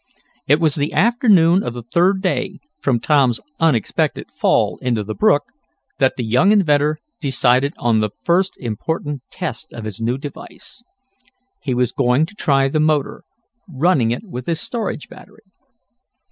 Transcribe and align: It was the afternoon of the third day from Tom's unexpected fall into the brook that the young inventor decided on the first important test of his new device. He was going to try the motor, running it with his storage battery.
It 0.47 0.59
was 0.59 0.73
the 0.73 0.93
afternoon 0.93 1.61
of 1.61 1.75
the 1.75 1.83
third 1.83 2.23
day 2.23 2.59
from 2.79 2.99
Tom's 2.99 3.39
unexpected 3.59 4.31
fall 4.31 4.79
into 4.81 5.03
the 5.03 5.13
brook 5.13 5.43
that 5.99 6.15
the 6.17 6.23
young 6.25 6.51
inventor 6.51 6.97
decided 7.19 7.75
on 7.77 7.99
the 7.99 8.09
first 8.25 8.57
important 8.57 9.21
test 9.29 9.71
of 9.71 9.83
his 9.85 10.01
new 10.01 10.17
device. 10.17 10.81
He 11.61 11.75
was 11.75 11.91
going 11.91 12.25
to 12.25 12.33
try 12.33 12.67
the 12.67 12.79
motor, 12.79 13.21
running 13.69 14.09
it 14.09 14.23
with 14.23 14.47
his 14.47 14.59
storage 14.59 15.07
battery. 15.07 15.43